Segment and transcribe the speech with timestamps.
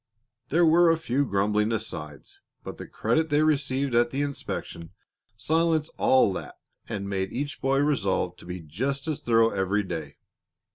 [0.49, 4.93] There were a few grumbling asides, but the credit they received at the inspection
[5.37, 6.55] silenced all that
[6.89, 10.15] and made each boy resolved to be just as thorough every day.